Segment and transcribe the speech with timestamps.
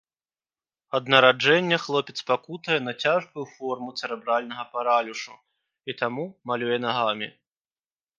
[0.99, 5.35] Ад нараджэння хлопец пакутуе на цяжкую форму цэрэбральнага паралюшу
[5.93, 7.29] і таму малюе нагамі.